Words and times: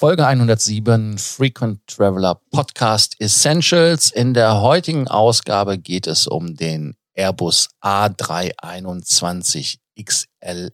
Folge 0.00 0.22
107 0.22 1.18
Frequent 1.18 1.86
Traveler 1.86 2.40
Podcast 2.50 3.14
Essentials. 3.20 4.10
In 4.10 4.34
der 4.34 4.60
heutigen 4.60 5.06
Ausgabe 5.06 5.78
geht 5.78 6.08
es 6.08 6.26
um 6.26 6.56
den 6.56 6.96
Airbus 7.14 7.68
A321 7.80 9.78
XLR. 9.96 10.72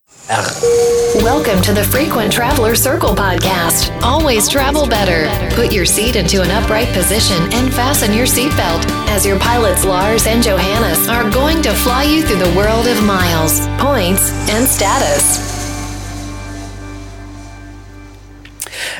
Welcome 1.22 1.60
to 1.60 1.74
the 1.74 1.84
Frequent 1.84 2.32
Traveler 2.32 2.74
Circle 2.74 3.14
podcast. 3.14 3.90
Always 4.02 4.48
travel 4.48 4.86
better. 4.88 5.28
Put 5.54 5.70
your 5.70 5.84
seat 5.84 6.16
into 6.16 6.40
an 6.40 6.50
upright 6.50 6.88
position 6.94 7.36
and 7.52 7.70
fasten 7.74 8.14
your 8.14 8.26
seatbelt 8.26 8.86
as 9.10 9.26
your 9.26 9.38
pilots 9.38 9.84
Lars 9.84 10.26
and 10.26 10.42
Johannes 10.42 11.06
are 11.10 11.30
going 11.30 11.60
to 11.60 11.74
fly 11.74 12.04
you 12.04 12.22
through 12.22 12.38
the 12.38 12.56
world 12.56 12.86
of 12.86 13.04
miles, 13.04 13.60
points, 13.76 14.32
and 14.48 14.66
status. 14.66 15.49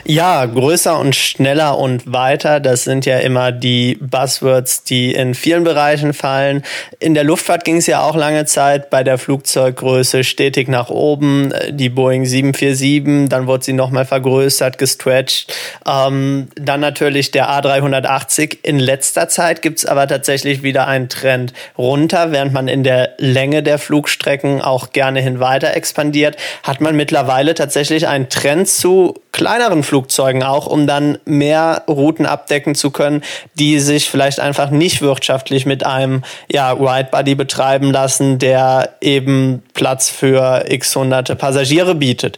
Ja, 0.05 0.47
größer 0.47 0.99
und 0.99 1.15
schneller 1.15 1.77
und 1.77 2.11
weiter, 2.11 2.59
das 2.61 2.85
sind 2.85 3.07
ja 3.07 3.19
immer 3.19 3.53
die 3.53 3.99
Buzzwords, 4.01 4.85
die 4.85 5.13
in 5.13 5.35
vielen 5.35 5.65
Bereichen 5.65 6.15
fallen. 6.15 6.63
In 6.99 7.15
der 7.15 7.25
Luftfahrt 7.25 7.65
ging 7.65 7.77
es 7.77 7.87
ja 7.87 8.03
auch 8.03 8.17
lange 8.17 8.47
Zeit 8.47 8.91
bei 8.91 9.05
der 9.05 9.19
Flugzeuggröße 9.19 10.25
stetig 10.25 10.69
nach 10.69 10.89
oben. 10.89 11.53
Die 11.71 11.91
Boeing 11.91 12.25
747, 12.25 13.29
dann 13.29 13.47
wurde 13.47 13.65
sie 13.65 13.73
nochmal 13.73 14.07
vergrößert, 14.07 14.79
gestretched. 14.79 15.53
Ähm, 15.87 16.49
dann 16.57 16.81
natürlich 16.81 17.31
der 17.31 17.51
A380. 17.51 18.59
In 18.63 18.79
letzter 18.79 19.29
Zeit 19.29 19.63
gibt's 19.63 19.85
aber 19.85 20.09
tatsächlich 20.09 20.63
wieder 20.63 20.87
einen 20.87 21.09
Trend 21.09 21.53
runter, 21.77 22.33
während 22.33 22.53
man 22.53 22.69
in 22.69 22.85
der 22.85 23.15
Länge 23.19 23.63
der 23.63 23.79
Flugstrecken 23.79 24.63
auch 24.63 24.93
gerne 24.93 25.21
hin 25.21 25.41
weiter 25.41 25.75
expandiert, 25.77 26.37
hat 26.63 26.81
man 26.81 26.97
mittlerweile 26.97 27.55
tatsächlich 27.55 28.09
einen 28.09 28.29
Trend 28.29 28.69
zu 28.69 29.15
kleineren 29.33 29.83
Flugzeugen 29.91 30.45
auch, 30.45 30.69
um 30.69 30.87
dann 30.87 31.19
mehr 31.25 31.83
Routen 31.89 32.25
abdecken 32.25 32.77
zu 32.77 32.93
können, 32.93 33.25
die 33.57 33.81
sich 33.81 34.09
vielleicht 34.09 34.39
einfach 34.39 34.71
nicht 34.71 35.03
wirtschaftlich 35.03 35.67
mit 35.67 35.85
einem 35.85 36.23
ja, 36.49 36.79
Widebody 36.79 37.35
betreiben 37.35 37.91
lassen, 37.91 38.39
der 38.39 38.91
eben 39.01 39.65
Platz 39.75 40.09
für 40.09 40.67
x 40.69 40.95
hunderte 40.95 41.35
Passagiere 41.35 41.97
bietet. 41.97 42.37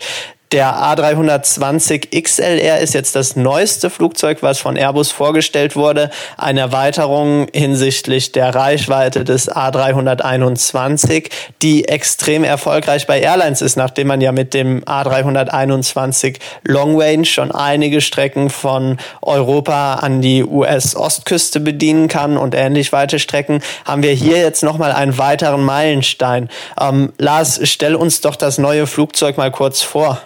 Der 0.52 0.74
A320 0.74 2.20
XLR 2.20 2.80
ist 2.80 2.92
jetzt 2.92 3.16
das 3.16 3.36
neueste 3.36 3.88
Flugzeug, 3.88 4.42
was 4.42 4.58
von 4.58 4.76
Airbus 4.76 5.10
vorgestellt 5.10 5.76
wurde. 5.76 6.10
Eine 6.36 6.60
Erweiterung 6.60 7.46
hinsichtlich 7.54 8.32
der 8.32 8.54
Reichweite 8.54 9.24
des 9.24 9.50
A321, 9.50 11.30
die 11.62 11.88
extrem 11.88 12.44
erfolgreich 12.44 13.06
bei 13.06 13.18
Airlines 13.20 13.62
ist, 13.62 13.76
nachdem 13.76 14.08
man 14.08 14.20
ja 14.20 14.30
mit 14.30 14.52
dem 14.52 14.84
A321 14.84 16.36
Long 16.64 17.00
Range 17.00 17.24
schon 17.24 17.50
einige 17.50 18.02
Strecken 18.02 18.50
von 18.50 18.98
Europa 19.22 19.94
an 19.94 20.20
die 20.20 20.44
US-Ostküste 20.44 21.60
bedienen 21.60 22.08
kann 22.08 22.36
und 22.36 22.54
ähnlich 22.54 22.92
weite 22.92 23.18
Strecken, 23.18 23.62
haben 23.86 24.02
wir 24.02 24.12
hier 24.12 24.36
jetzt 24.36 24.62
nochmal 24.62 24.92
einen 24.92 25.16
weiteren 25.16 25.64
Meilenstein. 25.64 26.50
Ähm, 26.78 27.14
Lars, 27.16 27.58
stell 27.62 27.94
uns 27.94 28.20
doch 28.20 28.36
das 28.36 28.58
neue 28.58 28.86
Flugzeug 28.86 29.38
mal 29.38 29.50
kurz 29.50 29.80
vor. 29.80 30.20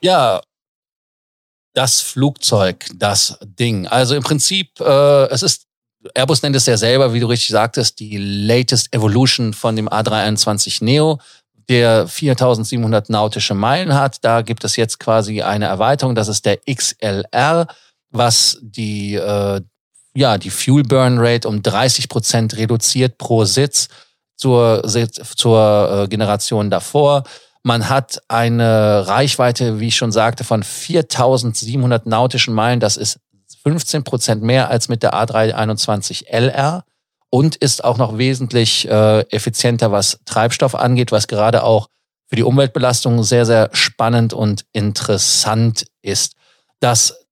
Ja, 0.00 0.40
das 1.76 2.00
Flugzeug, 2.00 2.86
das 2.94 3.38
Ding. 3.42 3.86
Also 3.86 4.14
im 4.14 4.22
Prinzip, 4.22 4.80
äh, 4.80 5.26
es 5.26 5.42
ist, 5.42 5.66
Airbus 6.14 6.42
nennt 6.42 6.56
es 6.56 6.66
ja 6.66 6.76
selber, 6.76 7.12
wie 7.12 7.20
du 7.20 7.26
richtig 7.26 7.48
sagtest, 7.48 8.00
die 8.00 8.16
latest 8.16 8.94
evolution 8.94 9.52
von 9.52 9.76
dem 9.76 9.88
A321 9.88 10.82
Neo, 10.82 11.20
der 11.68 12.06
4700 12.08 13.10
nautische 13.10 13.54
Meilen 13.54 13.94
hat. 13.94 14.24
Da 14.24 14.42
gibt 14.42 14.64
es 14.64 14.76
jetzt 14.76 14.98
quasi 14.98 15.42
eine 15.42 15.66
Erweiterung, 15.66 16.14
das 16.14 16.28
ist 16.28 16.46
der 16.46 16.58
XLR, 16.64 17.66
was 18.10 18.58
die, 18.62 19.14
äh, 19.14 19.60
ja, 20.14 20.38
die 20.38 20.50
Fuel 20.50 20.82
Burn 20.82 21.18
Rate 21.18 21.46
um 21.46 21.62
30 21.62 22.08
Prozent 22.08 22.56
reduziert 22.56 23.18
pro 23.18 23.44
Sitz 23.44 23.88
zur, 24.36 24.82
zur 25.36 26.04
äh, 26.04 26.08
Generation 26.08 26.70
davor. 26.70 27.24
Man 27.66 27.88
hat 27.88 28.22
eine 28.28 29.08
Reichweite, 29.08 29.80
wie 29.80 29.88
ich 29.88 29.96
schon 29.96 30.12
sagte, 30.12 30.44
von 30.44 30.62
4700 30.62 32.06
nautischen 32.06 32.54
Meilen. 32.54 32.78
Das 32.78 32.96
ist 32.96 33.18
15 33.64 34.04
Prozent 34.04 34.40
mehr 34.40 34.70
als 34.70 34.88
mit 34.88 35.02
der 35.02 35.14
A321 35.14 36.28
LR 36.28 36.84
und 37.28 37.56
ist 37.56 37.82
auch 37.82 37.98
noch 37.98 38.18
wesentlich 38.18 38.88
äh, 38.88 39.22
effizienter, 39.30 39.90
was 39.90 40.20
Treibstoff 40.26 40.76
angeht, 40.76 41.10
was 41.10 41.26
gerade 41.26 41.64
auch 41.64 41.88
für 42.28 42.36
die 42.36 42.44
Umweltbelastung 42.44 43.24
sehr, 43.24 43.44
sehr 43.44 43.70
spannend 43.72 44.32
und 44.32 44.64
interessant 44.70 45.86
ist. 46.02 46.36
Das 46.78 47.26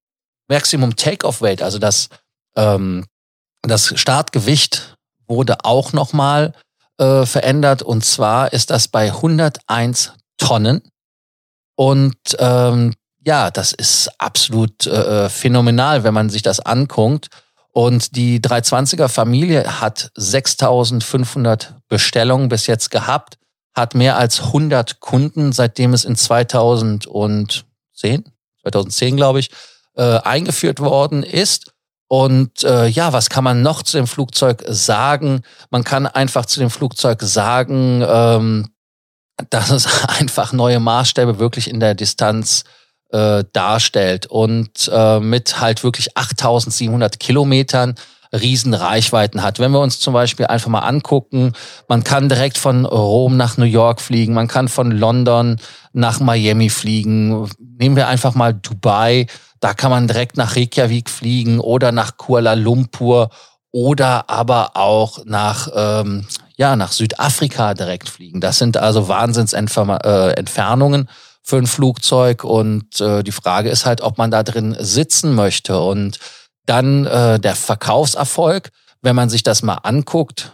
Maximum 0.48 0.96
Takeoff 0.96 1.42
Weight, 1.42 1.62
also 1.62 1.78
das, 1.78 2.08
ähm, 2.56 3.06
das 3.62 3.96
Startgewicht 3.96 4.96
wurde 5.28 5.58
auch 5.64 5.92
nochmal 5.92 6.54
äh, 6.98 7.24
verändert 7.24 7.82
und 7.82 8.04
zwar 8.04 8.52
ist 8.52 8.70
das 8.70 8.88
bei 8.88 9.12
101 9.12 10.12
Tonnen. 10.44 10.82
Und 11.76 12.16
ähm, 12.38 12.94
ja, 13.24 13.50
das 13.50 13.72
ist 13.72 14.10
absolut 14.18 14.86
äh, 14.86 15.28
phänomenal, 15.28 16.04
wenn 16.04 16.14
man 16.14 16.30
sich 16.30 16.42
das 16.42 16.60
anguckt. 16.60 17.28
Und 17.72 18.14
die 18.14 18.40
320er 18.40 19.08
Familie 19.08 19.80
hat 19.80 20.10
6500 20.14 21.74
Bestellungen 21.88 22.48
bis 22.48 22.66
jetzt 22.68 22.90
gehabt, 22.90 23.38
hat 23.74 23.94
mehr 23.94 24.16
als 24.16 24.40
100 24.40 25.00
Kunden, 25.00 25.52
seitdem 25.52 25.92
es 25.92 26.04
in 26.04 26.14
2010, 26.14 27.08
2010 28.62 29.16
glaube 29.16 29.40
ich, 29.40 29.50
äh, 29.96 30.18
eingeführt 30.18 30.78
worden 30.78 31.22
ist. 31.24 31.72
Und 32.06 32.62
äh, 32.62 32.86
ja, 32.86 33.12
was 33.12 33.30
kann 33.30 33.42
man 33.42 33.62
noch 33.62 33.82
zu 33.82 33.96
dem 33.96 34.06
Flugzeug 34.06 34.62
sagen? 34.68 35.42
Man 35.70 35.82
kann 35.82 36.06
einfach 36.06 36.46
zu 36.46 36.60
dem 36.60 36.70
Flugzeug 36.70 37.22
sagen, 37.22 38.04
ähm, 38.06 38.73
dass 39.50 39.70
es 39.70 39.88
einfach 40.08 40.52
neue 40.52 40.80
Maßstäbe 40.80 41.38
wirklich 41.38 41.68
in 41.68 41.80
der 41.80 41.94
Distanz 41.94 42.64
äh, 43.10 43.44
darstellt 43.52 44.26
und 44.26 44.90
äh, 44.92 45.20
mit 45.20 45.60
halt 45.60 45.84
wirklich 45.84 46.16
8700 46.16 47.20
Kilometern 47.20 47.94
Riesenreichweiten 48.32 49.42
hat. 49.42 49.58
Wenn 49.58 49.70
wir 49.70 49.80
uns 49.80 50.00
zum 50.00 50.12
Beispiel 50.12 50.46
einfach 50.46 50.68
mal 50.68 50.80
angucken, 50.80 51.52
man 51.88 52.02
kann 52.02 52.28
direkt 52.28 52.58
von 52.58 52.84
Rom 52.84 53.36
nach 53.36 53.56
New 53.56 53.64
York 53.64 54.00
fliegen, 54.00 54.34
man 54.34 54.48
kann 54.48 54.68
von 54.68 54.90
London 54.90 55.60
nach 55.92 56.20
Miami 56.20 56.70
fliegen. 56.70 57.48
Nehmen 57.78 57.96
wir 57.96 58.08
einfach 58.08 58.34
mal 58.34 58.52
Dubai, 58.52 59.26
da 59.60 59.72
kann 59.74 59.90
man 59.90 60.08
direkt 60.08 60.36
nach 60.36 60.56
Reykjavik 60.56 61.08
fliegen 61.08 61.60
oder 61.60 61.92
nach 61.92 62.16
Kuala 62.16 62.54
Lumpur 62.54 63.30
oder 63.70 64.28
aber 64.28 64.76
auch 64.76 65.24
nach 65.24 65.68
ähm, 65.74 66.26
ja, 66.56 66.76
nach 66.76 66.92
Südafrika 66.92 67.74
direkt 67.74 68.08
fliegen. 68.08 68.40
Das 68.40 68.58
sind 68.58 68.76
also 68.76 69.08
Wahnsinnsentfernungen 69.08 71.02
äh, 71.02 71.10
für 71.42 71.56
ein 71.56 71.66
Flugzeug 71.66 72.44
und 72.44 73.00
äh, 73.00 73.22
die 73.22 73.32
Frage 73.32 73.70
ist 73.70 73.86
halt, 73.86 74.00
ob 74.00 74.18
man 74.18 74.30
da 74.30 74.42
drin 74.42 74.76
sitzen 74.78 75.34
möchte. 75.34 75.80
Und 75.80 76.18
dann 76.66 77.06
äh, 77.06 77.38
der 77.38 77.54
Verkaufserfolg, 77.54 78.70
wenn 79.02 79.16
man 79.16 79.28
sich 79.28 79.42
das 79.42 79.62
mal 79.62 79.74
anguckt, 79.82 80.52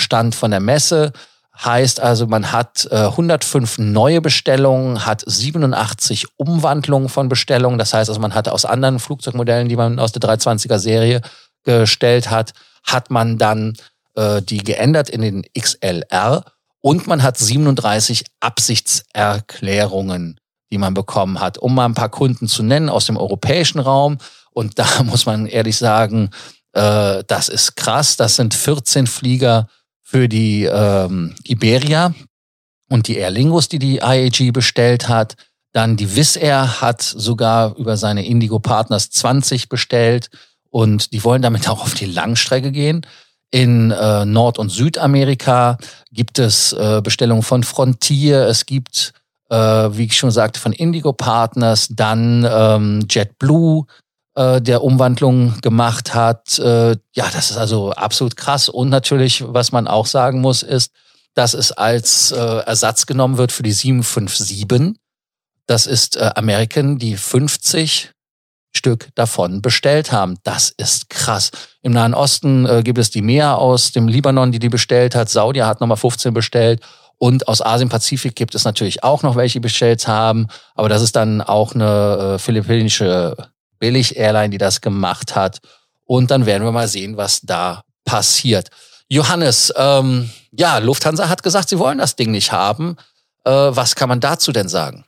Stand 0.00 0.34
von 0.34 0.50
der 0.50 0.60
Messe, 0.60 1.12
heißt 1.64 2.00
also, 2.00 2.26
man 2.26 2.52
hat 2.52 2.86
äh, 2.90 2.96
105 2.96 3.78
neue 3.78 4.20
Bestellungen, 4.20 5.06
hat 5.06 5.24
87 5.26 6.26
Umwandlungen 6.36 7.08
von 7.08 7.28
Bestellungen. 7.28 7.78
Das 7.78 7.94
heißt 7.94 8.08
also, 8.08 8.20
man 8.20 8.34
hat 8.34 8.48
aus 8.48 8.64
anderen 8.64 8.98
Flugzeugmodellen, 9.00 9.68
die 9.68 9.76
man 9.76 9.98
aus 9.98 10.12
der 10.12 10.22
320er 10.22 10.78
Serie 10.78 11.20
gestellt 11.64 12.30
hat, 12.30 12.52
hat 12.84 13.10
man 13.10 13.38
dann 13.38 13.74
äh, 14.18 14.42
die 14.42 14.58
geändert 14.58 15.08
in 15.08 15.22
den 15.22 15.44
XLR 15.56 16.44
und 16.80 17.06
man 17.06 17.22
hat 17.22 17.38
37 17.38 18.24
Absichtserklärungen, 18.40 20.40
die 20.72 20.78
man 20.78 20.94
bekommen 20.94 21.40
hat, 21.40 21.58
um 21.58 21.74
mal 21.74 21.84
ein 21.84 21.94
paar 21.94 22.08
Kunden 22.08 22.48
zu 22.48 22.64
nennen 22.64 22.88
aus 22.88 23.06
dem 23.06 23.16
europäischen 23.16 23.78
Raum. 23.78 24.18
Und 24.50 24.78
da 24.78 24.86
muss 25.04 25.26
man 25.26 25.46
ehrlich 25.46 25.76
sagen, 25.76 26.30
äh, 26.72 27.22
das 27.26 27.48
ist 27.48 27.76
krass. 27.76 28.16
Das 28.16 28.36
sind 28.36 28.54
14 28.54 29.06
Flieger 29.06 29.68
für 30.02 30.28
die 30.28 30.64
ähm, 30.64 31.34
Iberia 31.44 32.14
und 32.88 33.08
die 33.08 33.18
Aer 33.18 33.30
Lingus, 33.30 33.68
die 33.68 33.78
die 33.78 33.98
IAG 33.98 34.52
bestellt 34.52 35.08
hat. 35.08 35.34
Dann 35.72 35.96
die 35.96 36.16
Wizz 36.16 36.36
Air 36.36 36.80
hat 36.80 37.02
sogar 37.02 37.76
über 37.76 37.96
seine 37.96 38.26
Indigo 38.26 38.58
Partners 38.58 39.10
20 39.10 39.68
bestellt 39.68 40.30
und 40.70 41.12
die 41.12 41.22
wollen 41.24 41.42
damit 41.42 41.68
auch 41.68 41.82
auf 41.82 41.94
die 41.94 42.06
Langstrecke 42.06 42.72
gehen. 42.72 43.06
In 43.50 43.90
äh, 43.90 44.26
Nord- 44.26 44.58
und 44.58 44.68
Südamerika 44.68 45.78
gibt 46.12 46.38
es 46.38 46.72
äh, 46.74 47.00
Bestellungen 47.02 47.42
von 47.42 47.62
Frontier, 47.62 48.46
es 48.46 48.66
gibt, 48.66 49.12
äh, 49.48 49.56
wie 49.56 50.04
ich 50.04 50.16
schon 50.16 50.30
sagte, 50.30 50.60
von 50.60 50.72
Indigo 50.72 51.14
Partners, 51.14 51.88
dann 51.90 52.46
ähm, 52.48 53.06
JetBlue, 53.08 53.86
äh, 54.34 54.60
der 54.60 54.84
Umwandlung 54.84 55.60
gemacht 55.62 56.14
hat. 56.14 56.58
Äh, 56.58 56.90
ja, 57.14 57.28
das 57.32 57.50
ist 57.50 57.56
also 57.56 57.92
absolut 57.92 58.36
krass. 58.36 58.68
Und 58.68 58.90
natürlich, 58.90 59.42
was 59.46 59.72
man 59.72 59.88
auch 59.88 60.06
sagen 60.06 60.40
muss, 60.40 60.62
ist, 60.62 60.92
dass 61.34 61.54
es 61.54 61.72
als 61.72 62.30
äh, 62.32 62.36
Ersatz 62.36 63.06
genommen 63.06 63.38
wird 63.38 63.50
für 63.50 63.62
die 63.62 63.72
757. 63.72 64.94
Das 65.66 65.86
ist 65.86 66.16
äh, 66.16 66.30
American, 66.34 66.98
die 66.98 67.16
50 67.16 68.12
Stück 68.78 69.10
davon 69.14 69.60
bestellt 69.60 70.10
haben. 70.12 70.38
Das 70.44 70.70
ist 70.70 71.10
krass. 71.10 71.50
Im 71.82 71.92
Nahen 71.92 72.14
Osten 72.14 72.64
äh, 72.64 72.82
gibt 72.82 72.98
es 72.98 73.10
die 73.10 73.20
mehr 73.20 73.58
aus 73.58 73.92
dem 73.92 74.08
Libanon, 74.08 74.52
die 74.52 74.58
die 74.58 74.70
bestellt 74.70 75.14
hat. 75.14 75.28
Saudi 75.28 75.60
hat 75.60 75.80
nochmal 75.80 75.98
15 75.98 76.32
bestellt. 76.32 76.80
Und 77.18 77.48
aus 77.48 77.60
Asien-Pazifik 77.60 78.36
gibt 78.36 78.54
es 78.54 78.64
natürlich 78.64 79.02
auch 79.02 79.22
noch 79.22 79.36
welche, 79.36 79.60
bestellt 79.60 80.06
haben. 80.06 80.46
Aber 80.74 80.88
das 80.88 81.02
ist 81.02 81.16
dann 81.16 81.42
auch 81.42 81.74
eine 81.74 82.36
äh, 82.36 82.38
philippinische 82.38 83.36
Billig-Airline, 83.80 84.50
die 84.50 84.58
das 84.58 84.80
gemacht 84.80 85.34
hat. 85.34 85.58
Und 86.04 86.30
dann 86.30 86.46
werden 86.46 86.64
wir 86.64 86.72
mal 86.72 86.88
sehen, 86.88 87.16
was 87.16 87.40
da 87.42 87.82
passiert. 88.04 88.68
Johannes, 89.08 89.72
ähm, 89.76 90.30
ja, 90.52 90.78
Lufthansa 90.78 91.28
hat 91.28 91.42
gesagt, 91.42 91.68
sie 91.68 91.78
wollen 91.78 91.98
das 91.98 92.16
Ding 92.16 92.30
nicht 92.30 92.52
haben. 92.52 92.96
Äh, 93.44 93.50
was 93.50 93.94
kann 93.94 94.08
man 94.08 94.20
dazu 94.20 94.52
denn 94.52 94.68
sagen? 94.68 95.04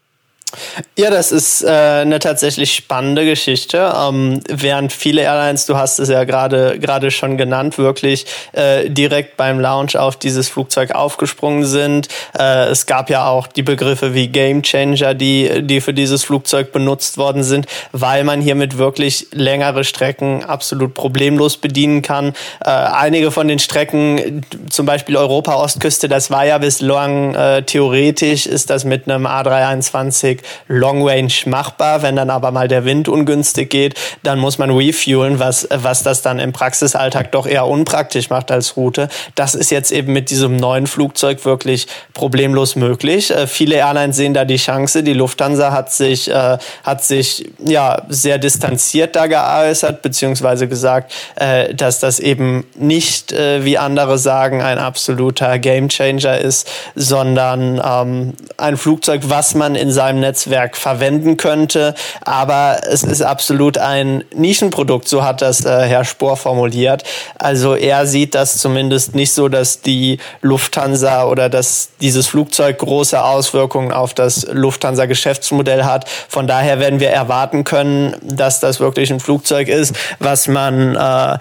Ja, 0.97 1.11
das 1.11 1.33
ist 1.33 1.63
äh, 1.63 1.69
eine 1.69 2.19
tatsächlich 2.19 2.75
spannende 2.75 3.25
Geschichte. 3.25 3.93
Ähm, 3.97 4.41
während 4.49 4.93
viele 4.93 5.23
Airlines, 5.23 5.67
du 5.67 5.77
hast 5.77 5.99
es 5.99 6.09
ja 6.09 6.25
gerade 6.25 6.79
gerade 6.79 7.11
schon 7.11 7.37
genannt, 7.37 7.79
wirklich 7.79 8.27
äh, 8.53 8.91
direkt 8.91 9.37
beim 9.37 9.61
Launch 9.61 9.97
auf 9.97 10.17
dieses 10.17 10.49
Flugzeug 10.49 10.93
aufgesprungen 10.93 11.65
sind. 11.65 12.09
Äh, 12.39 12.67
es 12.67 12.87
gab 12.87 13.11
ja 13.11 13.29
auch 13.29 13.47
die 13.47 13.63
Begriffe 13.63 14.15
wie 14.15 14.29
Game 14.29 14.63
Changer, 14.63 15.15
die 15.15 15.63
die 15.63 15.81
für 15.81 15.95
dieses 15.95 16.25
Flugzeug 16.25 16.73
benutzt 16.73 17.17
worden 17.17 17.43
sind, 17.43 17.67
weil 17.93 18.25
man 18.25 18.41
hiermit 18.41 18.79
wirklich 18.79 19.29
längere 19.33 19.85
Strecken 19.85 20.45
absolut 20.45 20.95
problemlos 20.95 21.57
bedienen 21.57 22.03
kann. 22.03 22.35
Äh, 22.65 22.71
einige 22.71 23.31
von 23.31 23.49
den 23.49 23.59
Strecken, 23.59 24.45
zum 24.69 24.87
Beispiel 24.87 25.17
Europa-Ostküste, 25.17 26.09
das 26.09 26.31
war 26.31 26.45
ja 26.45 26.59
bislang 26.59 27.35
äh, 27.35 27.63
theoretisch, 27.63 28.47
ist 28.47 28.71
das 28.71 28.85
mit 28.85 29.09
einem 29.09 29.27
A321 29.27 30.40
Long 30.69 31.07
Range 31.07 31.33
machbar. 31.47 32.03
Wenn 32.03 32.17
dann 32.17 32.31
aber 32.31 32.51
mal 32.51 32.69
der 32.69 32.85
Wind 32.85 33.09
ungünstig 33.09 33.71
geht, 33.71 33.95
dann 34.23 34.39
muss 34.39 34.59
man 34.59 34.71
refuelen, 34.71 35.39
was, 35.39 35.69
was 35.71 36.03
das 36.03 36.23
dann 36.23 36.39
im 36.39 36.53
Praxisalltag 36.53 37.33
doch 37.33 37.47
eher 37.47 37.67
unpraktisch 37.67 38.31
macht 38.31 38.51
als 38.51 38.77
Route. 38.77 39.09
Das 39.35 39.55
ist 39.55 39.71
jetzt 39.71 39.93
eben 39.93 40.13
mit 40.13 40.31
diesem 40.31 40.57
neuen 40.57 40.87
Flugzeug 40.87 41.45
wirklich 41.45 41.87
problemlos 42.15 42.77
möglich. 42.77 43.31
Äh, 43.31 43.47
viele 43.47 43.77
Airlines 43.77 44.17
sehen 44.17 44.35
da 44.35 44.45
die 44.45 44.57
Chance. 44.57 45.03
Die 45.03 45.13
Lufthansa 45.13 45.73
hat 45.73 45.93
sich, 45.93 46.31
äh, 46.31 46.59
hat 46.85 47.05
sich 47.05 47.51
ja 47.65 48.03
sehr 48.09 48.39
distanziert 48.39 49.17
da 49.17 49.27
geäußert, 49.27 50.03
beziehungsweise 50.03 50.69
gesagt, 50.69 51.13
äh, 51.37 51.75
dass 51.75 51.99
das 51.99 52.21
eben 52.21 52.65
nicht, 52.75 53.33
äh, 53.33 53.65
wie 53.65 53.79
andere 53.79 54.19
sagen, 54.19 54.63
ein 54.63 54.79
absoluter 54.79 55.59
Gamechanger 55.59 56.39
ist, 56.39 56.69
sondern 56.95 57.81
ähm, 57.85 58.35
ein 58.57 58.77
Flugzeug, 58.77 59.23
was 59.25 59.55
man 59.55 59.75
in 59.75 59.91
seinem 59.91 60.21
Netz 60.21 60.30
Netzwerk 60.31 60.77
verwenden 60.77 61.37
könnte. 61.37 61.95
Aber 62.21 62.81
es 62.89 63.03
ist 63.03 63.23
absolut 63.23 63.79
ein 63.79 64.23
Nischenprodukt, 64.35 65.09
so 65.09 65.25
hat 65.25 65.43
das 65.43 65.65
äh, 65.65 65.87
Herr 65.87 66.05
Spohr 66.05 66.37
formuliert. 66.37 67.03
Also 67.37 67.75
er 67.75 68.07
sieht 68.07 68.35
das 68.35 68.59
zumindest 68.59 69.15
nicht 69.15 69.33
so, 69.33 69.49
dass 69.49 69.81
die 69.81 70.19
Lufthansa 70.41 71.25
oder 71.25 71.49
dass 71.49 71.91
dieses 72.01 72.29
Flugzeug 72.29 72.79
große 72.79 73.23
Auswirkungen 73.23 73.93
auf 73.93 74.15
das 74.15 74.47
Lufthansa-Geschäftsmodell 74.51 75.85
hat. 75.85 76.09
Von 76.29 76.47
daher 76.47 76.79
werden 76.79 77.01
wir 77.01 77.11
erwarten 77.11 77.65
können, 77.65 78.15
dass 78.23 78.61
das 78.61 78.79
wirklich 78.79 79.13
ein 79.13 79.21
Flugzeug 79.21 79.69
ist, 79.69 79.97
was 80.21 80.47
man 80.47 80.95
äh, 80.95 81.39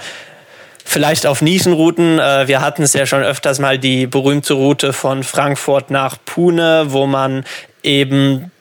vielleicht 0.84 1.28
auf 1.28 1.42
Nischenrouten. 1.42 2.18
Äh, 2.18 2.48
wir 2.48 2.62
hatten 2.62 2.82
es 2.82 2.94
ja 2.94 3.06
schon 3.06 3.22
öfters 3.22 3.60
mal 3.60 3.78
die 3.78 4.08
berühmte 4.08 4.54
Route 4.54 4.94
von 4.94 5.24
Frankfurt 5.24 5.92
nach 5.92 6.18
Pune, 6.26 6.88
wo 6.88 7.06
man 7.06 7.44
eben 7.84 8.52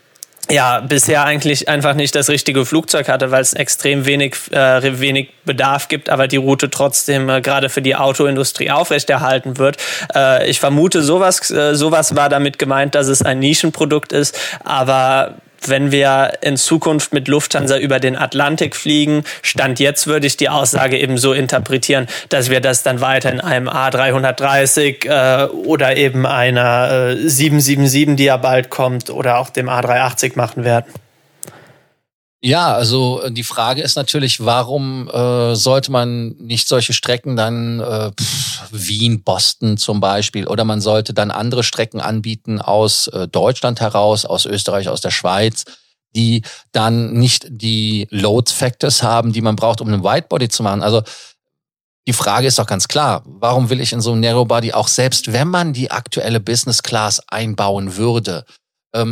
ja, 0.51 0.81
bisher 0.81 1.25
eigentlich 1.25 1.69
einfach 1.69 1.95
nicht 1.95 2.15
das 2.15 2.29
richtige 2.29 2.65
Flugzeug 2.65 3.09
hatte, 3.09 3.31
weil 3.31 3.43
es 3.43 3.53
extrem 3.53 4.07
wenig, 4.07 4.37
äh, 4.51 4.99
wenig 4.99 5.31
Bedarf 5.45 5.89
gibt, 5.89 6.09
aber 6.09 6.27
die 6.27 6.37
Route 6.37 6.71
trotzdem 6.71 7.29
äh, 7.29 7.41
gerade 7.41 7.69
für 7.69 7.83
die 7.83 7.97
Autoindustrie 7.97 8.71
aufrechterhalten 8.71 9.59
wird. 9.59 9.77
Äh, 10.15 10.49
ich 10.49 10.59
vermute, 10.61 11.03
sowas, 11.03 11.51
äh, 11.51 11.75
sowas 11.75 12.17
war 12.17 12.29
damit 12.29 12.59
gemeint, 12.59 12.95
dass 12.95 13.09
es 13.09 13.23
ein 13.23 13.39
Nischenprodukt 13.41 14.13
ist, 14.13 14.39
aber 14.65 15.35
wenn 15.67 15.91
wir 15.91 16.33
in 16.41 16.57
Zukunft 16.57 17.13
mit 17.13 17.29
Lufthansa 17.29 17.79
über 17.79 18.01
den 18.01 18.17
Atlantik 18.17 18.77
fliegen, 18.77 19.25
Stand 19.43 19.81
jetzt 19.81 20.07
würde 20.07 20.27
ich 20.27 20.37
die 20.37 20.49
Aussage 20.49 20.99
eben 20.99 21.19
so 21.19 21.33
interpretieren, 21.33 22.07
dass 22.29 22.51
wir 22.51 22.61
das 22.61 22.83
dann 22.83 23.01
weiter 23.01 23.33
in 23.33 23.41
einem 23.41 23.69
A330 23.69 25.07
äh, 25.07 25.49
oder 25.49 25.97
eben 25.97 26.27
einer 26.27 27.11
äh, 27.11 27.29
777, 27.29 28.17
die 28.17 28.25
ja 28.25 28.37
bald 28.37 28.71
kommt, 28.71 29.11
oder 29.11 29.39
auch 29.39 29.51
dem 29.51 29.69
A380 29.69 30.33
machen 30.37 30.65
werden. 30.65 30.93
Ja, 32.41 32.73
also 32.73 33.23
äh, 33.23 33.33
die 33.33 33.43
Frage 33.43 33.83
ist 33.83 33.97
natürlich, 33.97 34.45
warum 34.45 35.09
äh, 35.09 35.57
sollte 35.57 35.91
man 35.91 36.37
nicht 36.39 36.69
solche 36.69 36.93
Strecken 36.93 37.35
dann 37.37 37.81
äh, 37.81 38.13
pff, 38.13 38.69
Wien, 38.71 39.23
Boston 39.25 39.77
zum 39.77 40.01
Beispiel, 40.01 40.47
oder 40.47 40.65
man 40.65 40.81
sollte 40.81 41.13
dann 41.15 41.33
andere 41.33 41.65
Strecken 41.65 42.01
anbieten 42.01 42.61
aus 42.61 43.09
äh, 43.09 43.27
Deutschland 43.27 43.81
heraus, 43.81 44.25
aus 44.25 44.47
Österreich, 44.47 44.89
aus 44.89 45.01
der 45.01 45.11
Schweiz, 45.11 45.65
die 46.15 46.43
dann 46.71 47.13
nicht 47.13 47.47
die 47.51 48.07
Load 48.11 48.53
Factors 48.53 49.03
haben, 49.03 49.33
die 49.33 49.43
man 49.43 49.57
braucht, 49.57 49.81
um 49.81 49.89
einen 49.89 50.05
Whitebody 50.05 50.49
zu 50.49 50.63
machen. 50.63 50.83
Also 50.83 51.03
die 52.07 52.13
Frage 52.13 52.47
ist 52.47 52.59
doch 52.59 52.67
ganz 52.67 52.87
klar, 52.87 53.23
warum 53.27 53.69
will 53.69 53.81
ich 53.81 53.93
in 53.93 54.01
so 54.01 54.13
einem 54.13 54.21
Narrowbody 54.21 54.73
auch 54.73 54.89
selbst, 54.89 55.33
wenn 55.33 55.49
man 55.49 55.73
die 55.73 55.91
aktuelle 55.91 56.41
Business 56.41 56.83
Class 56.85 57.21
einbauen 57.29 57.97
würde, 57.97 58.45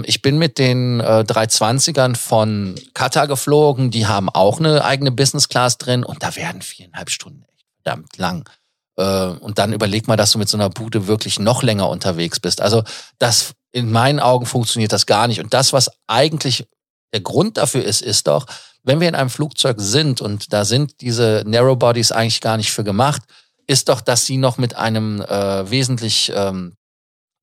ich 0.05 0.23
bin 0.23 0.39
mit 0.39 0.59
den 0.59 1.01
äh, 1.01 1.25
320ern 1.27 2.17
von 2.17 2.75
Qatar 2.95 3.27
geflogen. 3.27 3.91
Die 3.91 4.07
haben 4.07 4.29
auch 4.29 4.59
eine 4.59 4.85
eigene 4.85 5.11
Business 5.11 5.49
Class 5.49 5.79
drin 5.79 6.05
und 6.05 6.23
da 6.23 6.35
werden 6.37 6.63
viereinhalb 6.63 7.11
Stunden 7.11 7.45
echt 7.55 7.67
verdammt 7.83 8.17
lang. 8.17 8.49
Äh, 8.97 9.27
und 9.27 9.59
dann 9.59 9.73
überleg 9.73 10.09
mal, 10.09 10.17
dass 10.17 10.33
du 10.33 10.39
mit 10.39 10.49
so 10.49 10.57
einer 10.57 10.71
Bude 10.71 11.07
wirklich 11.07 11.39
noch 11.39 11.63
länger 11.63 11.89
unterwegs 11.89 12.41
bist. 12.41 12.61
Also 12.61 12.83
das 13.19 13.53
in 13.73 13.93
meinen 13.93 14.21
Augen 14.21 14.47
funktioniert 14.47 14.93
das 14.93 15.05
gar 15.05 15.29
nicht. 15.29 15.41
Und 15.41 15.53
das, 15.53 15.73
was 15.73 15.91
eigentlich 16.07 16.67
der 17.13 17.21
Grund 17.21 17.59
dafür 17.59 17.85
ist, 17.85 18.01
ist 18.01 18.27
doch, 18.27 18.47
wenn 18.83 19.01
wir 19.01 19.09
in 19.09 19.15
einem 19.15 19.31
Flugzeug 19.31 19.77
sind 19.81 20.21
und 20.21 20.53
da 20.53 20.65
sind 20.65 21.01
diese 21.01 21.43
Narrow 21.47 21.79
Bodies 21.79 22.13
eigentlich 22.13 22.41
gar 22.41 22.57
nicht 22.57 22.73
für 22.73 22.85
gemacht, 22.85 23.23
ist 23.67 23.89
doch, 23.89 24.01
dass 24.01 24.25
sie 24.25 24.39
noch 24.39 24.59
mit 24.59 24.77
einem 24.77 25.21
äh, 25.21 25.71
wesentlich 25.71 26.33
ähm, 26.35 26.77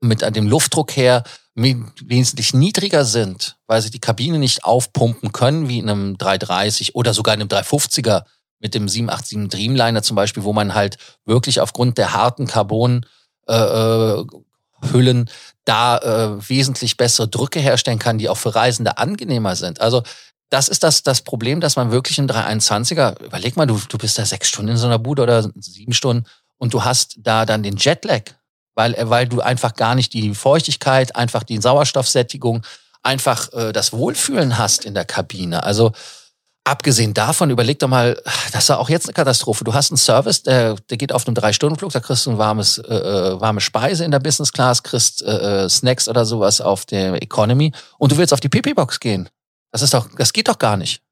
mit 0.04 0.22
dem 0.36 0.48
Luftdruck 0.48 0.96
her 0.96 1.24
wesentlich 1.56 2.54
niedriger 2.54 3.06
sind, 3.06 3.58
weil 3.68 3.82
sie 3.82 3.92
die 3.92 4.00
Kabine 4.00 4.40
nicht 4.40 4.64
aufpumpen 4.64 5.32
können, 5.32 5.70
wie 5.70 5.80
in 5.80 5.90
einem 5.90 6.18
330 6.18 6.96
oder 6.96 7.14
sogar 7.14 7.36
in 7.36 7.42
einem 7.42 7.50
350er 7.50 8.24
mit 8.60 8.74
dem 8.74 8.88
787 8.88 9.50
Dreamliner 9.50 10.02
zum 10.02 10.16
Beispiel, 10.16 10.44
wo 10.44 10.54
man 10.54 10.74
halt 10.74 10.98
wirklich 11.26 11.60
aufgrund 11.60 11.98
der 11.98 12.14
harten 12.14 12.48
Carbon 12.48 13.06
äh, 13.48 13.54
äh, 13.54 14.26
da 15.66 15.98
äh, 15.98 16.50
wesentlich 16.50 16.98
bessere 16.98 17.28
Drücke 17.28 17.60
herstellen 17.60 18.00
kann, 18.00 18.18
die 18.18 18.30
auch 18.30 18.38
für 18.38 18.56
Reisende 18.56 18.98
angenehmer 18.98 19.56
sind. 19.56 19.80
Also 19.80 20.04
das 20.50 20.70
ist 20.70 20.84
das, 20.84 21.04
das 21.04 21.22
Problem, 21.22 21.62
dass 21.62 21.76
man 21.76 21.92
wirklich 21.92 22.18
im 22.20 22.28
321er, 22.28 23.22
überleg 23.24 23.56
mal, 23.56 23.66
du, 23.66 23.80
du 23.90 23.98
bist 23.98 24.18
da 24.18 24.26
sechs 24.26 24.50
Stunden 24.50 24.72
in 24.72 24.78
so 24.78 24.86
einer 24.86 25.00
Bude 25.00 25.24
oder 25.24 25.50
sieben 25.56 25.94
Stunden 25.94 26.26
und 26.58 26.74
du 26.74 26.84
hast 26.84 27.16
da 27.18 27.46
dann 27.46 27.64
den 27.64 27.78
Jetlag 27.78 28.24
weil, 28.76 28.94
äh, 28.96 29.10
weil 29.10 29.28
du 29.28 29.42
einfach 29.42 29.76
gar 29.76 29.96
nicht 29.96 30.14
die 30.14 30.34
Feuchtigkeit, 30.34 31.16
einfach 31.16 31.44
die 31.44 31.62
Sauerstoffsättigung, 31.62 32.66
einfach 33.04 33.52
äh, 33.54 33.72
das 33.72 33.94
Wohlfühlen 33.94 34.58
hast 34.58 34.86
in 34.86 34.94
der 34.94 35.06
Kabine. 35.06 35.64
Also 35.64 35.92
abgesehen 36.64 37.14
davon, 37.14 37.50
überleg 37.50 37.80
doch 37.80 37.88
mal, 37.88 38.22
das 38.52 38.64
ist 38.64 38.70
ja 38.70 38.78
auch 38.78 38.90
jetzt 38.90 39.08
eine 39.08 39.14
Katastrophe. 39.14 39.64
Du 39.64 39.74
hast 39.74 39.92
einen 39.92 39.98
Service, 39.98 40.44
der, 40.44 40.76
der 40.90 40.98
geht 40.98 41.12
auf 41.12 41.28
einem 41.28 41.36
Drei-Stunden-Flug, 41.36 41.92
da 41.92 42.00
kriegst 42.00 42.26
du 42.26 42.32
ein 42.32 42.38
warmes, 42.38 42.78
äh, 42.78 42.96
äh, 42.96 43.42
warme 43.42 43.62
Speise 43.62 44.06
in 44.06 44.12
der 44.12 44.20
Business 44.20 44.54
Class, 44.54 44.84
kriegst 44.84 45.22
äh, 45.24 45.66
äh, 45.66 45.70
Snacks 45.70 46.08
oder 46.08 46.26
sowas 46.26 46.62
auf 46.62 46.86
der 46.86 47.22
Economy 47.22 47.74
und 47.98 48.12
du 48.12 48.18
willst 48.18 48.34
auf 48.34 48.40
die 48.40 48.50
PP-Box 48.50 49.00
gehen. 49.00 49.30
Das 49.72 49.82
ist 49.82 49.94
doch, 49.94 50.08
das 50.18 50.34
geht 50.34 50.48
doch 50.48 50.60
gar 50.60 50.78
nicht. 50.78 51.03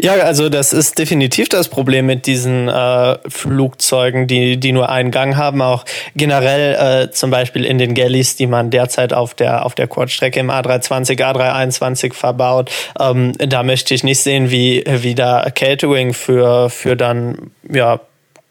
Ja, 0.00 0.14
also 0.14 0.48
das 0.48 0.72
ist 0.72 0.98
definitiv 0.98 1.48
das 1.48 1.68
Problem 1.68 2.06
mit 2.06 2.26
diesen 2.26 2.68
äh, 2.68 3.18
Flugzeugen, 3.28 4.26
die, 4.26 4.58
die 4.58 4.72
nur 4.72 4.88
einen 4.88 5.10
Gang 5.10 5.36
haben. 5.36 5.62
Auch 5.62 5.84
generell 6.16 7.06
äh, 7.06 7.10
zum 7.10 7.30
Beispiel 7.30 7.64
in 7.64 7.78
den 7.78 7.94
Galleys, 7.94 8.36
die 8.36 8.46
man 8.46 8.70
derzeit 8.70 9.12
auf 9.12 9.34
der, 9.34 9.64
auf 9.64 9.74
der 9.74 9.86
Kurzstrecke 9.86 10.40
im 10.40 10.50
A320, 10.50 11.18
A321 11.18 12.14
verbaut. 12.14 12.70
Ähm, 12.98 13.32
da 13.38 13.62
möchte 13.62 13.94
ich 13.94 14.04
nicht 14.04 14.20
sehen, 14.20 14.50
wie, 14.50 14.84
wie 14.86 15.14
da 15.14 15.50
Catering 15.50 16.14
für, 16.14 16.70
für 16.70 16.96
dann 16.96 17.50
ja, 17.70 18.00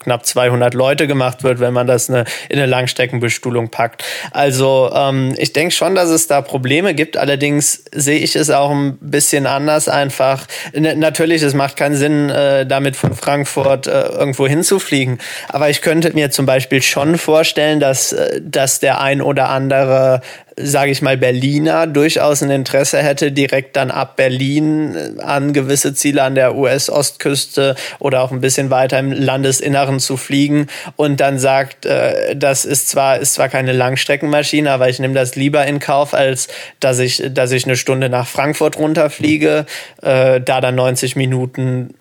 knapp 0.08 0.26
200 0.26 0.74
Leute 0.74 1.06
gemacht 1.06 1.44
wird, 1.44 1.60
wenn 1.60 1.74
man 1.74 1.86
das 1.86 2.10
eine, 2.10 2.24
in 2.48 2.58
eine 2.58 2.66
Langstreckenbestuhlung 2.66 3.70
packt. 3.70 4.06
Also 4.32 4.90
ähm, 4.96 5.36
ich 5.38 5.52
denke 5.52 5.76
schon, 5.76 5.96
dass 5.96 6.10
es 6.10 6.28
da 6.28 6.42
Probleme 6.42 6.94
gibt. 6.94 7.18
Allerdings 7.18 7.84
sehe 7.94 8.18
ich 8.18 8.38
es 8.38 8.50
auch 8.50 8.72
ein 8.72 8.98
bisschen 9.02 9.46
anders 9.46 9.90
einfach. 9.90 10.48
N 10.72 10.98
natürlich, 10.98 11.42
es 11.42 11.54
macht 11.54 11.76
keinen 11.76 11.96
Sinn, 11.96 12.30
äh, 12.30 12.66
damit 12.66 12.96
von 12.96 13.14
Frankfurt 13.16 13.88
äh, 13.88 14.04
irgendwo 14.04 14.48
hinzufliegen. 14.48 15.20
Aber 15.50 15.70
ich 15.70 15.82
könnte 15.82 16.14
mir 16.14 16.32
zum 16.32 16.46
Beispiel 16.46 16.82
schon 16.82 17.18
vorstellen, 17.18 17.82
dass, 17.82 18.14
äh, 18.14 18.40
dass 18.42 18.80
der 18.80 19.02
ein 19.02 19.22
oder 19.22 19.50
andere 19.50 20.22
sage 20.60 20.92
ich 20.92 21.04
mal, 21.04 21.18
Berliner 21.18 21.86
durchaus 21.86 22.42
ein 22.42 22.50
Interesse 22.50 22.98
hätte, 22.98 23.32
direkt 23.32 23.76
dann 23.76 23.92
ab 23.92 24.16
Berlin 24.16 24.96
äh, 24.96 25.22
an 25.22 25.54
gewisse 25.54 25.94
Ziele 25.94 26.24
an 26.24 26.34
der 26.36 26.56
US-Ostküste 26.56 27.76
oder 28.00 28.22
auch 28.22 28.32
ein 28.32 28.42
bisschen 28.42 28.72
weiter 28.72 28.98
im 28.98 29.12
Landesinneren 29.12 30.00
zu 30.00 30.18
fliegen 30.18 30.68
und 30.96 31.20
dann 31.20 31.38
sagt, 31.38 31.86
äh, 31.86 32.36
das 32.36 32.66
ist 32.66 32.90
zwar, 32.90 33.20
ist 33.20 33.36
zwar 33.36 33.50
keine 33.50 33.72
Langstreckenmaschine, 33.72 34.72
aber 34.72 34.90
ich 34.90 35.00
nehme 35.00 35.14
das 35.14 35.36
lieber 35.36 35.66
in 35.66 35.80
Kauf, 35.80 36.16
als 36.16 36.48
dass 36.80 36.98
ich, 37.00 37.22
dass 37.32 37.52
ich 37.52 37.66
eine 37.66 37.78
Stunde 37.78 38.10
nach 38.10 38.28
Frankfurt 38.28 38.78
runterfliege, 38.78 39.68
äh, 40.02 40.42
da 40.42 40.60
dann 40.60 40.76
90 40.76 41.16
Minuten 41.16 41.94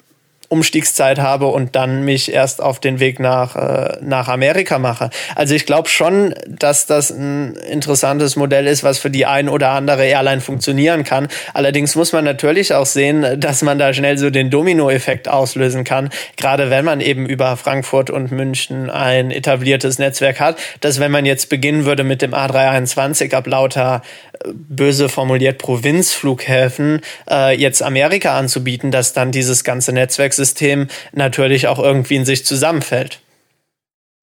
Umstiegszeit 0.48 1.18
habe 1.18 1.46
und 1.46 1.76
dann 1.76 2.04
mich 2.04 2.32
erst 2.32 2.62
auf 2.62 2.80
den 2.80 3.00
Weg 3.00 3.18
nach, 3.20 3.56
äh, 3.56 3.98
nach 4.00 4.28
Amerika 4.28 4.78
mache. 4.78 5.10
Also 5.34 5.54
ich 5.54 5.66
glaube 5.66 5.88
schon, 5.88 6.34
dass 6.46 6.86
das 6.86 7.10
ein 7.10 7.54
interessantes 7.70 8.36
Modell 8.36 8.66
ist, 8.66 8.84
was 8.84 8.98
für 8.98 9.10
die 9.10 9.26
ein 9.26 9.48
oder 9.48 9.70
andere 9.70 10.04
Airline 10.04 10.40
funktionieren 10.40 11.04
kann. 11.04 11.28
Allerdings 11.54 11.96
muss 11.96 12.12
man 12.12 12.24
natürlich 12.24 12.74
auch 12.74 12.86
sehen, 12.86 13.40
dass 13.40 13.62
man 13.62 13.78
da 13.78 13.92
schnell 13.92 14.18
so 14.18 14.30
den 14.30 14.50
Dominoeffekt 14.50 15.28
auslösen 15.28 15.84
kann, 15.84 16.10
gerade 16.36 16.70
wenn 16.70 16.84
man 16.84 17.00
eben 17.00 17.26
über 17.26 17.56
Frankfurt 17.56 18.10
und 18.10 18.30
München 18.30 18.90
ein 18.90 19.30
etabliertes 19.30 19.98
Netzwerk 19.98 20.40
hat, 20.40 20.58
dass 20.80 21.00
wenn 21.00 21.10
man 21.10 21.26
jetzt 21.26 21.48
beginnen 21.48 21.84
würde 21.84 22.04
mit 22.04 22.22
dem 22.22 22.34
A321 22.34 23.34
ab 23.34 23.46
lauter 23.46 24.02
böse 24.44 25.08
formuliert 25.08 25.58
Provinzflughäfen 25.58 27.00
äh, 27.28 27.58
jetzt 27.58 27.82
Amerika 27.82 28.38
anzubieten, 28.38 28.90
dass 28.90 29.12
dann 29.12 29.32
dieses 29.32 29.64
ganze 29.64 29.92
Netzwerk 29.92 30.32
System 30.32 30.88
natürlich 31.12 31.68
auch 31.68 31.78
irgendwie 31.78 32.16
in 32.16 32.24
sich 32.24 32.44
zusammenfällt. 32.44 33.20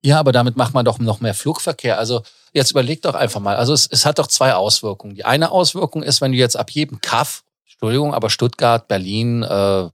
Ja, 0.05 0.19
aber 0.19 0.31
damit 0.31 0.57
macht 0.57 0.73
man 0.73 0.83
doch 0.83 0.99
noch 0.99 1.21
mehr 1.21 1.33
Flugverkehr. 1.33 1.97
Also 1.97 2.23
jetzt 2.51 2.71
überleg 2.71 3.01
doch 3.01 3.15
einfach 3.15 3.39
mal. 3.39 3.55
Also 3.55 3.73
es, 3.73 3.87
es 3.87 4.05
hat 4.05 4.19
doch 4.19 4.27
zwei 4.27 4.53
Auswirkungen. 4.53 5.15
Die 5.15 5.25
eine 5.25 5.51
Auswirkung 5.51 6.03
ist, 6.03 6.19
wenn 6.19 6.33
du 6.33 6.37
jetzt 6.37 6.57
ab 6.57 6.71
jedem 6.71 6.99
Kaff, 6.99 7.43
Entschuldigung, 7.65 8.13
aber 8.13 8.29
Stuttgart, 8.29 8.87
Berlin 8.87 9.43
äh, 9.43 9.89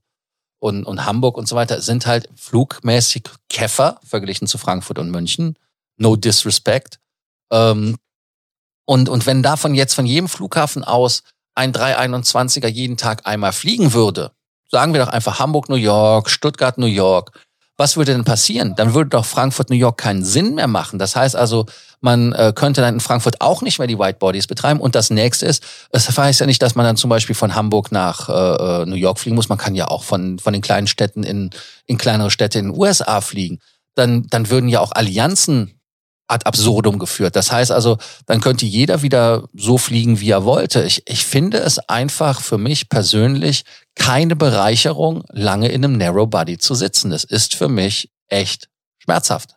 und, 0.58 0.84
und 0.84 1.06
Hamburg 1.06 1.36
und 1.36 1.48
so 1.48 1.56
weiter 1.56 1.80
sind 1.80 2.06
halt 2.06 2.28
flugmäßig 2.36 3.22
Käfer 3.48 4.00
verglichen 4.04 4.46
zu 4.46 4.58
Frankfurt 4.58 4.98
und 4.98 5.10
München. 5.10 5.56
No 5.96 6.16
disrespect. 6.16 6.98
Ähm, 7.52 7.96
und, 8.84 9.08
und 9.08 9.26
wenn 9.26 9.42
davon 9.42 9.74
jetzt 9.74 9.94
von 9.94 10.06
jedem 10.06 10.28
Flughafen 10.28 10.84
aus 10.84 11.22
ein 11.54 11.72
321er 11.72 12.68
jeden 12.68 12.96
Tag 12.96 13.26
einmal 13.26 13.52
fliegen 13.52 13.92
würde, 13.92 14.32
sagen 14.70 14.92
wir 14.94 15.04
doch 15.04 15.12
einfach 15.12 15.38
Hamburg, 15.38 15.68
New 15.68 15.76
York, 15.76 16.30
Stuttgart, 16.30 16.78
New 16.78 16.86
York. 16.86 17.32
Was 17.76 17.96
würde 17.96 18.12
denn 18.12 18.24
passieren? 18.24 18.74
Dann 18.76 18.92
würde 18.92 19.10
doch 19.10 19.24
Frankfurt, 19.24 19.70
New 19.70 19.76
York 19.76 19.96
keinen 19.96 20.22
Sinn 20.22 20.54
mehr 20.54 20.66
machen. 20.66 20.98
Das 20.98 21.16
heißt 21.16 21.34
also, 21.34 21.64
man 22.00 22.32
äh, 22.32 22.52
könnte 22.54 22.82
dann 22.82 22.94
in 22.94 23.00
Frankfurt 23.00 23.40
auch 23.40 23.62
nicht 23.62 23.78
mehr 23.78 23.88
die 23.88 23.98
White 23.98 24.18
Bodies 24.18 24.46
betreiben. 24.46 24.80
Und 24.80 24.94
das 24.94 25.08
nächste 25.08 25.46
ist, 25.46 25.64
es 25.90 26.16
heißt 26.16 26.40
ja 26.40 26.46
nicht, 26.46 26.60
dass 26.60 26.74
man 26.74 26.84
dann 26.84 26.96
zum 26.96 27.08
Beispiel 27.08 27.34
von 27.34 27.54
Hamburg 27.54 27.90
nach 27.90 28.28
äh, 28.28 28.82
äh, 28.82 28.86
New 28.86 28.96
York 28.96 29.18
fliegen 29.18 29.34
muss. 29.34 29.48
Man 29.48 29.56
kann 29.56 29.74
ja 29.74 29.88
auch 29.88 30.04
von, 30.04 30.38
von 30.38 30.52
den 30.52 30.62
kleinen 30.62 30.86
Städten 30.86 31.22
in, 31.22 31.50
in 31.86 31.96
kleinere 31.96 32.30
Städte 32.30 32.58
in 32.58 32.66
den 32.66 32.78
USA 32.78 33.22
fliegen. 33.22 33.60
Dann, 33.94 34.26
dann 34.28 34.50
würden 34.50 34.68
ja 34.68 34.80
auch 34.80 34.92
Allianzen 34.92 35.79
ad 36.30 36.46
absurdum 36.46 36.98
geführt. 36.98 37.36
Das 37.36 37.50
heißt 37.50 37.72
also, 37.72 37.98
dann 38.26 38.40
könnte 38.40 38.66
jeder 38.66 39.02
wieder 39.02 39.44
so 39.54 39.78
fliegen, 39.78 40.20
wie 40.20 40.30
er 40.30 40.44
wollte. 40.44 40.84
Ich, 40.84 41.02
ich 41.06 41.24
finde 41.24 41.58
es 41.58 41.78
einfach 41.88 42.40
für 42.40 42.58
mich 42.58 42.88
persönlich 42.88 43.64
keine 43.96 44.36
Bereicherung, 44.36 45.24
lange 45.30 45.68
in 45.68 45.84
einem 45.84 45.98
Narrow 45.98 46.28
Body 46.28 46.58
zu 46.58 46.74
sitzen. 46.74 47.10
Das 47.10 47.24
ist 47.24 47.54
für 47.54 47.68
mich 47.68 48.10
echt 48.28 48.68
schmerzhaft. 48.98 49.56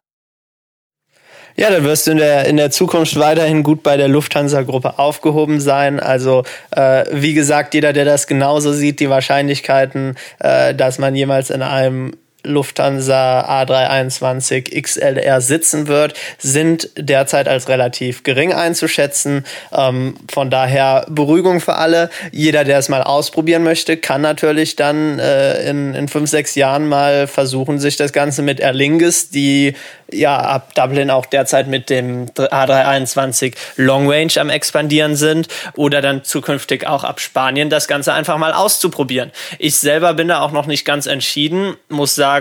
Ja, 1.55 1.69
dann 1.69 1.83
wirst 1.83 2.07
du 2.07 2.11
in 2.11 2.17
der, 2.17 2.45
in 2.45 2.57
der 2.57 2.71
Zukunft 2.71 3.15
weiterhin 3.19 3.61
gut 3.61 3.83
bei 3.83 3.95
der 3.95 4.07
Lufthansa-Gruppe 4.07 4.97
aufgehoben 4.97 5.59
sein. 5.59 5.99
Also 5.99 6.43
äh, 6.71 7.05
wie 7.11 7.35
gesagt, 7.35 7.75
jeder, 7.75 7.93
der 7.93 8.05
das 8.05 8.25
genauso 8.25 8.73
sieht, 8.73 8.99
die 8.99 9.09
Wahrscheinlichkeiten, 9.09 10.15
äh, 10.39 10.73
dass 10.73 10.97
man 10.97 11.15
jemals 11.15 11.51
in 11.51 11.61
einem 11.61 12.15
Lufthansa 12.43 13.63
A321 13.63 14.81
XLR 14.81 15.41
sitzen 15.41 15.87
wird, 15.87 16.13
sind 16.37 16.89
derzeit 16.97 17.47
als 17.47 17.69
relativ 17.69 18.23
gering 18.23 18.53
einzuschätzen. 18.53 19.45
Ähm, 19.71 20.15
von 20.31 20.49
daher 20.49 21.05
Beruhigung 21.09 21.61
für 21.61 21.75
alle. 21.75 22.09
Jeder, 22.31 22.63
der 22.63 22.77
es 22.77 22.89
mal 22.89 23.01
ausprobieren 23.01 23.63
möchte, 23.63 23.97
kann 23.97 24.21
natürlich 24.21 24.75
dann 24.75 25.19
äh, 25.19 25.69
in, 25.69 25.93
in 25.93 26.07
fünf, 26.07 26.29
sechs 26.29 26.55
Jahren 26.55 26.87
mal 26.87 27.27
versuchen, 27.27 27.79
sich 27.79 27.95
das 27.95 28.13
Ganze 28.13 28.41
mit 28.41 28.61
Aer 28.61 28.73
Lingus, 28.73 29.29
die 29.29 29.73
ja 30.11 30.37
ab 30.37 30.75
Dublin 30.75 31.09
auch 31.09 31.25
derzeit 31.25 31.67
mit 31.67 31.89
dem 31.89 32.27
A321 32.27 33.55
Long 33.77 34.09
Range 34.09 34.33
am 34.37 34.49
expandieren 34.49 35.15
sind 35.15 35.47
oder 35.75 36.01
dann 36.01 36.23
zukünftig 36.23 36.85
auch 36.85 37.03
ab 37.03 37.19
Spanien 37.19 37.69
das 37.69 37.87
Ganze 37.87 38.13
einfach 38.13 38.37
mal 38.37 38.53
auszuprobieren. 38.53 39.31
Ich 39.57 39.77
selber 39.77 40.13
bin 40.13 40.27
da 40.27 40.41
auch 40.41 40.51
noch 40.51 40.67
nicht 40.67 40.85
ganz 40.85 41.07
entschieden, 41.07 41.75
muss 41.89 42.15
sagen, 42.15 42.32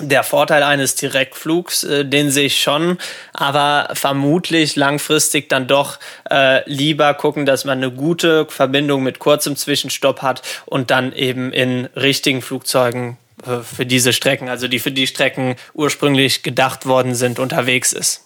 der 0.00 0.22
Vorteil 0.22 0.62
eines 0.62 0.94
Direktflugs, 0.94 1.84
äh, 1.84 2.04
den 2.04 2.30
sehe 2.30 2.46
ich 2.46 2.62
schon, 2.62 2.98
aber 3.32 3.90
vermutlich 3.92 4.76
langfristig 4.76 5.48
dann 5.48 5.66
doch 5.66 5.98
äh, 6.30 6.68
lieber 6.70 7.14
gucken, 7.14 7.46
dass 7.46 7.64
man 7.64 7.78
eine 7.78 7.90
gute 7.90 8.46
Verbindung 8.46 9.02
mit 9.02 9.18
kurzem 9.18 9.56
Zwischenstopp 9.56 10.22
hat 10.22 10.42
und 10.66 10.90
dann 10.90 11.12
eben 11.12 11.52
in 11.52 11.86
richtigen 11.96 12.42
Flugzeugen 12.42 13.18
äh, 13.46 13.60
für 13.60 13.86
diese 13.86 14.12
Strecken, 14.12 14.48
also 14.48 14.68
die 14.68 14.78
für 14.78 14.92
die 14.92 15.06
Strecken 15.06 15.56
ursprünglich 15.74 16.42
gedacht 16.42 16.86
worden 16.86 17.14
sind, 17.14 17.38
unterwegs 17.38 17.92
ist. 17.92 18.24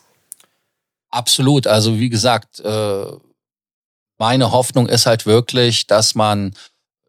Absolut. 1.11 1.67
Also 1.67 1.99
wie 1.99 2.09
gesagt, 2.09 2.61
äh, 2.61 3.05
meine 4.19 4.53
Hoffnung 4.53 4.89
ist 4.89 5.07
halt 5.07 5.27
wirklich, 5.27 5.87
dass 5.87 6.15
man 6.15 6.55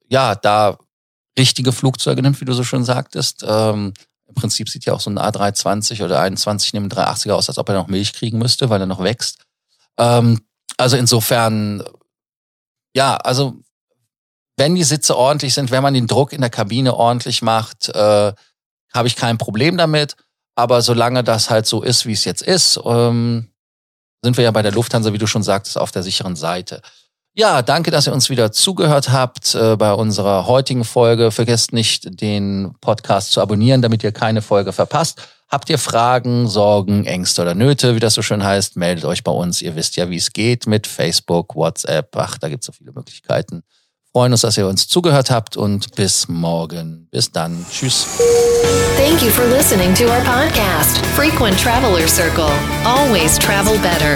ja 0.07 0.35
da 0.35 0.77
richtige 1.37 1.71
Flugzeuge 1.71 2.21
nimmt, 2.21 2.39
wie 2.41 2.45
du 2.45 2.53
so 2.53 2.63
schon 2.63 2.83
sagtest. 2.83 3.45
Ähm, 3.47 3.93
Im 4.27 4.35
Prinzip 4.35 4.69
sieht 4.69 4.85
ja 4.85 4.93
auch 4.93 4.99
so 4.99 5.09
ein 5.09 5.19
A320 5.19 6.03
oder 6.03 6.21
21 6.21 6.73
neben 6.73 6.89
380er 6.89 7.33
aus, 7.33 7.49
als 7.49 7.57
ob 7.57 7.69
er 7.69 7.75
noch 7.75 7.87
Milch 7.87 8.13
kriegen 8.13 8.37
müsste, 8.37 8.69
weil 8.69 8.81
er 8.81 8.87
noch 8.87 9.03
wächst. 9.03 9.43
Ähm, 9.97 10.41
also 10.77 10.97
insofern, 10.97 11.83
ja, 12.95 13.15
also 13.17 13.61
wenn 14.57 14.75
die 14.75 14.83
Sitze 14.83 15.17
ordentlich 15.17 15.53
sind, 15.53 15.71
wenn 15.71 15.83
man 15.83 15.93
den 15.93 16.07
Druck 16.07 16.33
in 16.33 16.41
der 16.41 16.49
Kabine 16.49 16.95
ordentlich 16.95 17.41
macht, 17.41 17.89
äh, 17.89 18.33
habe 18.93 19.07
ich 19.07 19.15
kein 19.15 19.37
Problem 19.37 19.77
damit. 19.77 20.15
Aber 20.55 20.81
solange 20.81 21.23
das 21.23 21.49
halt 21.49 21.65
so 21.65 21.81
ist, 21.81 22.05
wie 22.05 22.13
es 22.13 22.23
jetzt 22.23 22.41
ist, 22.41 22.79
ähm, 22.85 23.49
sind 24.23 24.37
wir 24.37 24.45
ja 24.45 24.51
bei 24.51 24.61
der 24.61 24.71
Lufthansa, 24.71 25.11
wie 25.11 25.17
du 25.17 25.27
schon 25.27 25.43
sagtest, 25.43 25.77
auf 25.77 25.91
der 25.91 26.01
sicheren 26.01 26.37
Seite. 26.37 26.81
Ja, 27.37 27.61
danke, 27.61 27.91
dass 27.91 28.07
ihr 28.07 28.13
uns 28.13 28.29
wieder 28.29 28.51
zugehört 28.51 29.11
habt 29.11 29.55
äh, 29.55 29.75
bei 29.75 29.93
unserer 29.93 30.47
heutigen 30.47 30.85
Folge. 30.85 31.31
Vergesst 31.31 31.73
nicht, 31.73 32.21
den 32.21 32.73
Podcast 32.79 33.31
zu 33.31 33.41
abonnieren, 33.41 33.81
damit 33.81 34.03
ihr 34.03 34.13
keine 34.13 34.41
Folge 34.41 34.71
verpasst. 34.71 35.21
Habt 35.49 35.69
ihr 35.69 35.77
Fragen, 35.77 36.47
Sorgen, 36.47 37.05
Ängste 37.05 37.41
oder 37.41 37.53
Nöte, 37.53 37.95
wie 37.95 37.99
das 37.99 38.13
so 38.13 38.21
schön 38.21 38.43
heißt, 38.43 38.77
meldet 38.77 39.05
euch 39.05 39.23
bei 39.23 39.31
uns. 39.31 39.61
Ihr 39.61 39.75
wisst 39.75 39.95
ja, 39.97 40.09
wie 40.09 40.15
es 40.15 40.33
geht 40.33 40.65
mit 40.65 40.87
Facebook, 40.87 41.55
WhatsApp. 41.55 42.15
Ach, 42.15 42.37
da 42.37 42.49
gibt 42.49 42.63
es 42.63 42.67
so 42.67 42.71
viele 42.71 42.93
Möglichkeiten 42.93 43.63
freuen 44.15 44.31
uns, 44.31 44.41
dass 44.41 44.57
ihr 44.57 44.65
uns 44.65 44.87
zugehört 44.87 45.29
habt 45.29 45.57
und 45.57 45.93
bis 45.95 46.29
morgen. 46.29 47.09
Bis 47.11 47.33
dann. 47.33 47.65
Tschüss. 47.69 48.07
Thank 48.95 49.21
you 49.21 49.29
for 49.29 49.43
listening 49.49 49.93
to 49.93 50.05
our 50.05 50.21
podcast, 50.21 51.05
Frequent 51.17 51.59
Traveler 51.59 52.07
Circle. 52.07 52.49
Always 52.85 53.37
travel 53.37 53.77
better. 53.79 54.15